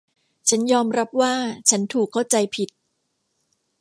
[0.49, 1.33] ฉันยอมรับว่า
[1.69, 2.69] ฉันถูกเข้าใจผิด